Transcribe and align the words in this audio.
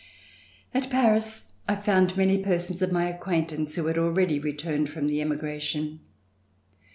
At 0.73 0.89
Paris 0.89 1.51
I 1.69 1.75
found 1.75 2.17
many 2.17 2.39
persons 2.39 2.81
of 2.81 2.91
my 2.91 3.07
acquaintance 3.07 3.75
who 3.75 3.85
had 3.85 3.99
already 3.99 4.39
returned 4.39 4.89
from 4.89 5.05
the 5.05 5.21
emigration. 5.21 5.99